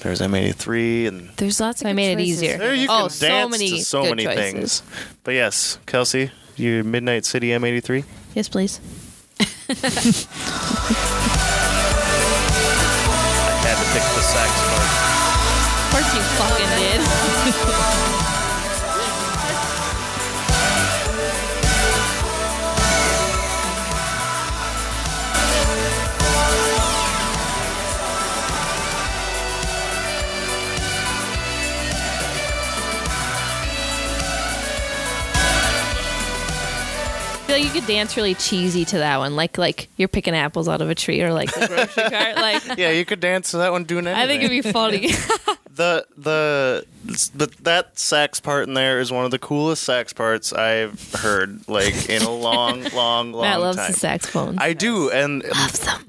[0.00, 2.42] there's M83, and There's lots of I good made it choices.
[2.42, 2.58] easier.
[2.58, 4.80] there you Oh, can so dance many to so good many choices.
[4.80, 4.82] things.
[5.24, 8.04] But yes, Kelsey, your Midnight City M83.
[8.34, 8.80] yes, please.
[9.68, 9.72] I
[13.66, 14.90] had to pick the sax part.
[15.82, 17.82] Of course you fucking did.
[37.56, 40.80] like you could dance really cheesy to that one, like like you're picking apples out
[40.82, 42.36] of a tree or like the grocery cart.
[42.36, 44.22] Like Yeah, you could dance to that one doing anything.
[44.22, 45.08] I think it'd be funny.
[45.74, 46.86] the the
[47.34, 51.66] but that sax part in there is one of the coolest sax parts I've heard
[51.68, 53.92] like in a long, long, long Matt loves time.
[53.92, 54.58] the saxophones.
[54.60, 55.42] I do, and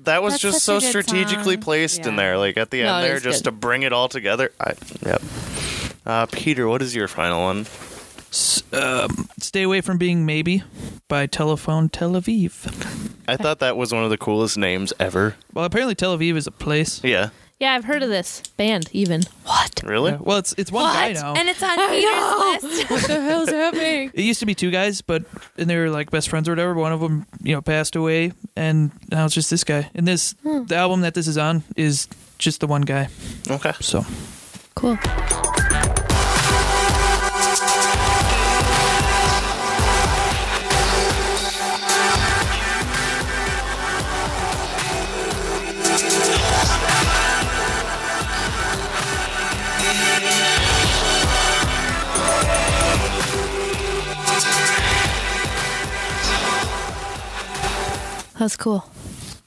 [0.04, 1.64] that was That's just so strategically song.
[1.64, 2.38] placed in there.
[2.38, 3.52] Like at the end it there, just good.
[3.52, 4.52] to bring it all together.
[4.60, 4.74] I,
[5.06, 5.22] yep.
[6.06, 7.66] Uh, Peter, what is your final one?
[8.74, 10.64] Um, Stay away from being maybe
[11.08, 13.14] by Telephone Tel Aviv.
[13.28, 15.36] I thought that was one of the coolest names ever.
[15.54, 17.04] Well, apparently Tel Aviv is a place.
[17.04, 18.88] Yeah, yeah, I've heard of this band.
[18.92, 19.82] Even what?
[19.84, 20.12] really?
[20.12, 21.34] Yeah, well, it's it's one guy now.
[21.34, 22.90] And it's on Peter's list.
[22.92, 24.12] What the hell's happening?
[24.14, 25.24] It used to be two guys, but
[25.58, 26.76] and they were like best friends or whatever.
[26.76, 29.90] One of them, you know, passed away, and now it's just this guy.
[29.96, 30.66] And this, hmm.
[30.66, 33.10] the album that this is on, is just the one guy.
[33.50, 33.74] Okay.
[33.80, 34.06] So
[34.76, 35.00] Cool.
[58.40, 58.86] That's cool.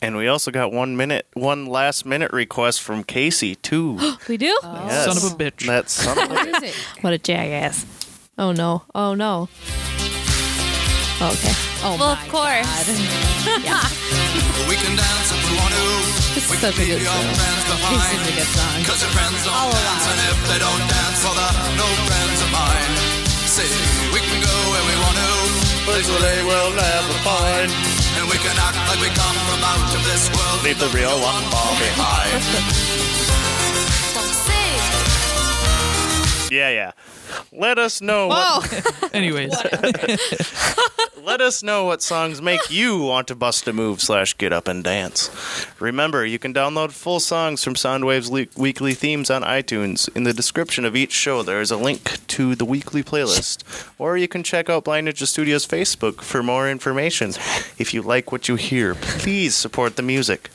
[0.03, 3.99] And we also got one minute, one last minute request from Casey too.
[4.29, 4.59] We do?
[4.63, 5.05] Yes.
[5.13, 5.67] son of a bitch.
[5.67, 6.75] That son of a What is it?
[7.03, 7.85] What a jackass.
[8.39, 8.83] Oh no.
[8.95, 9.49] Oh no.
[11.21, 11.53] Okay.
[11.85, 12.89] Oh Well, my of course.
[14.69, 15.87] We can dance if we want to.
[16.37, 17.27] This is such a good song.
[17.91, 18.77] This is a good song.
[18.87, 21.89] Cause your friends don't I'll dance, allow and if they don't dance, well, they're no
[22.07, 22.93] friends of mine.
[23.51, 23.73] See,
[24.15, 25.31] we can go where we want to,
[25.91, 27.69] place where they will never find.
[28.41, 30.65] We can act like we come from out of this world.
[30.65, 32.87] Leave the real one far behind.
[36.51, 36.93] Yeah, yeah.
[37.53, 38.29] Let us know.
[38.29, 38.61] Whoa.
[38.61, 39.53] What, anyways,
[41.23, 44.67] let us know what songs make you want to bust a move slash get up
[44.67, 45.31] and dance.
[45.79, 50.09] Remember, you can download full songs from Soundwave's le- weekly themes on iTunes.
[50.17, 53.63] In the description of each show, there is a link to the weekly playlist,
[53.99, 57.31] or you can check out Blind Ninja Studios Facebook for more information.
[57.79, 60.51] If you like what you hear, please support the music.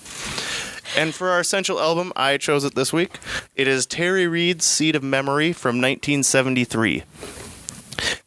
[0.96, 3.20] And for our essential album, I chose it this week.
[3.56, 7.04] It is Terry Reid's Seed of Memory from 1973.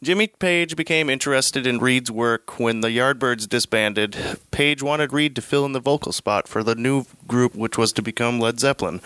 [0.01, 4.15] Jimmy Page became interested in Reid's work when the Yardbirds disbanded.
[4.51, 7.91] Page wanted Reid to fill in the vocal spot for the new group, which was
[7.93, 9.01] to become Led Zeppelin.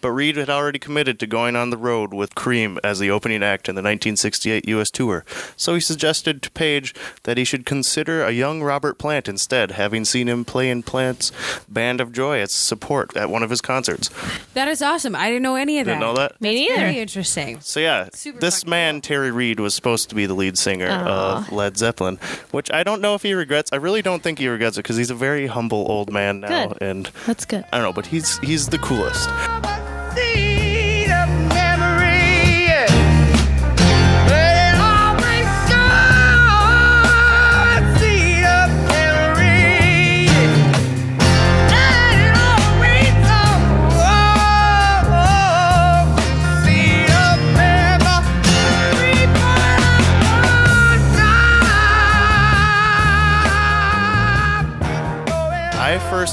[0.00, 3.42] But Reid had already committed to going on the road with Cream as the opening
[3.42, 4.90] act in the 1968 U.S.
[4.90, 5.24] tour.
[5.56, 6.94] So he suggested to Page
[7.24, 11.30] that he should consider a young Robert Plant instead, having seen him play in Plant's
[11.68, 14.10] Band of Joy as support at one of his concerts.
[14.54, 15.14] That is awesome.
[15.14, 16.06] I didn't know any of Didn't that.
[16.06, 16.40] know that?
[16.40, 16.80] Me neither.
[16.80, 17.60] Very interesting.
[17.60, 19.00] So yeah, Super this man cool.
[19.02, 22.18] Terry Reid, was supposed to be the lead singer of Led Zeppelin,
[22.50, 23.72] which I don't know if he regrets.
[23.72, 26.68] I really don't think he regrets it because he's a very humble old man now,
[26.68, 26.82] Good.
[26.82, 27.64] and That's good.
[27.72, 29.28] I don't know, but he's he's the coolest.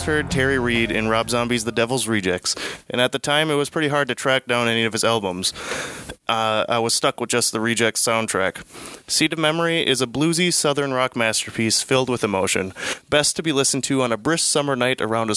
[0.06, 2.56] Heard Terry Reid in Rob Zombie's The Devil's Rejects,
[2.92, 5.52] and at the time it was pretty hard to track down any of his albums.
[6.28, 8.64] Uh, I was stuck with just the Rejects soundtrack.
[9.10, 12.72] Seed of Memory is a bluesy southern rock masterpiece filled with emotion,
[13.10, 15.36] best to be listened to on a brisk summer night around a,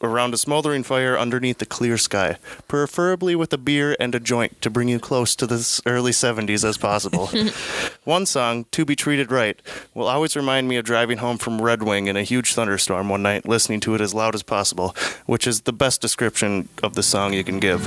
[0.00, 2.36] around a smoldering fire underneath the clear sky,
[2.68, 6.64] preferably with a beer and a joint to bring you close to the early 70s
[6.64, 7.28] as possible.
[8.04, 9.60] One song, To Be Treated Right,
[9.94, 13.22] will always remind me of driving home from Red Wing in a huge thunderstorm one
[13.22, 14.94] night, listening to it as loud as possible,
[15.26, 17.86] which is the best description of the song you can give.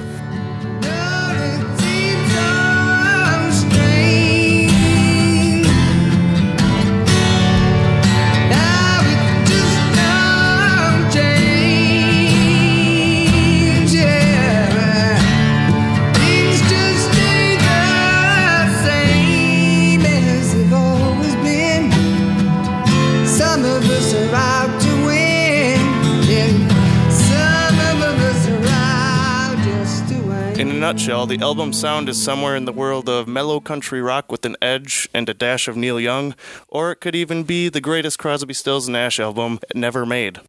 [30.84, 34.58] Nutshell, the album's sound is somewhere in the world of mellow country rock with an
[34.62, 36.36] edge and a dash of Neil Young,
[36.68, 40.42] or it could even be the greatest Crosby, Stills, Nash album never made.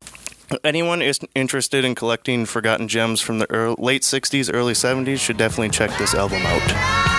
[0.65, 5.37] Anyone is interested in collecting forgotten gems from the early, late 60s, early 70s should
[5.37, 7.14] definitely check this album out.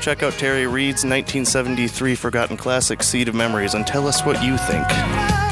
[0.00, 4.56] Check out Terry Reid's 1973 forgotten classic Seed of Memories and tell us what you
[4.56, 5.49] think.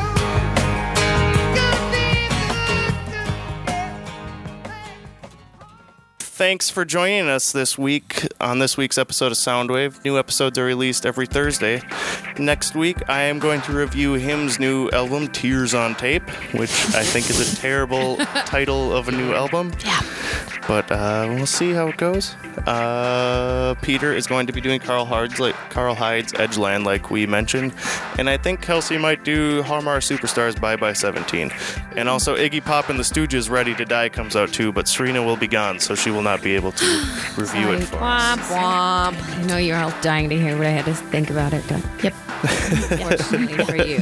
[6.39, 10.05] Thanks for joining us this week on this week's episode of Soundwave.
[10.05, 11.83] New episodes are released every Thursday.
[12.39, 16.23] Next week, I am going to review HIM's new album, Tears on Tape,
[16.55, 19.73] which I think is a terrible title of a new album.
[19.85, 20.01] Yeah.
[20.69, 22.35] But uh, we'll see how it goes.
[22.67, 27.27] Uh, Peter is going to be doing Karl Hyde's like Karl Hyde's Edgeland, like we
[27.27, 27.73] mentioned,
[28.19, 31.51] and I think Kelsey might do Har Mar Superstar's Bye Bye 17,
[31.97, 35.23] and also Iggy Pop and the Stooges Ready to Die comes out too, but Serena
[35.23, 36.85] will be gone, so she will not be able to
[37.37, 38.39] review it for us.
[38.39, 39.39] Womp womp.
[39.39, 41.83] I know you're all dying to hear what I had to think about it, but
[42.05, 42.15] Yep.
[42.39, 43.99] fortunately for you.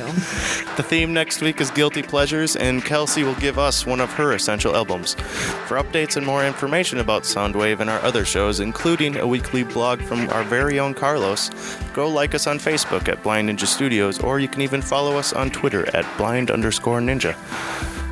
[0.76, 4.34] The theme next week is Guilty Pleasures, and Kelsey will give us one of her
[4.34, 5.14] essential albums.
[5.14, 10.02] For updates and more information about Soundwave and our other shows, including a weekly blog
[10.02, 11.50] from our very own Carlos,
[11.94, 15.32] go like us on Facebook at Blind Ninja Studios, or you can even follow us
[15.32, 17.34] on Twitter at blind underscore ninja.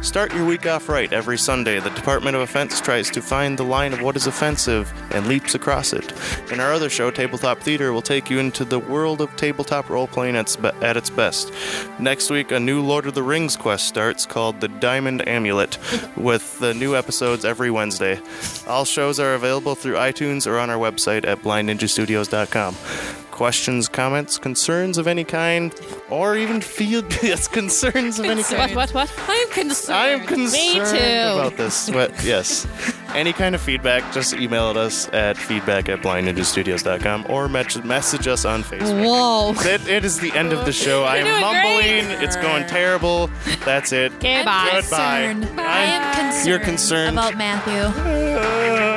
[0.05, 1.81] Start your week off right every Sunday.
[1.81, 5.55] The Department of Offense tries to find the line of what is offensive and leaps
[5.55, 6.13] across it.
[6.53, 10.07] In our other show, Tabletop Theater, will take you into the world of tabletop role
[10.07, 11.51] playing at, at its best.
[11.99, 15.79] Next week, a new Lord of the Rings quest starts called The Diamond Amulet,
[16.19, 18.21] with the new episodes every Wednesday.
[18.69, 23.24] All shows are available through iTunes or on our website at blindninjastudios.com.
[23.35, 25.75] Questions, comments, concerns of any kind,
[26.09, 28.77] or even field yes, concerns of any kind.
[28.77, 29.29] What, what, what?
[29.29, 29.97] I'm concerned.
[29.99, 31.39] I am concerned Me too.
[31.41, 31.91] about this.
[31.91, 32.65] But yes,
[33.13, 38.29] any kind of feedback, just email at us at feedback at blindninjastudios.com or message, message
[38.29, 39.05] us on Facebook.
[39.05, 39.53] Whoa.
[39.69, 41.03] It, it is the end of the show.
[41.09, 42.23] I am doing mumbling.
[42.25, 43.29] It's going terrible.
[43.65, 44.13] That's it.
[44.15, 44.79] Okay, bye.
[44.81, 45.27] Goodbye.
[45.33, 45.61] Concerned.
[45.61, 46.47] I I'm- concerned.
[46.49, 47.19] You're concerned.
[47.19, 47.73] about Matthew.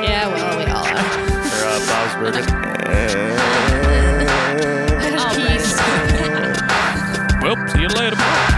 [0.06, 0.94] Yeah, well, we all are.
[0.94, 3.67] Or, uh, Bob's Burger.
[7.48, 8.57] Well, see you later.